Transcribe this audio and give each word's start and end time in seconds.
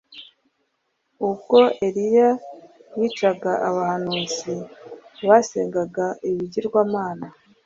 Ubwo 1.27 1.57
Eliya 1.85 2.29
yicaga 2.97 3.53
abahanuzi 3.69 4.55
basengaga 5.27 6.05
ibigirwamana 6.29 7.27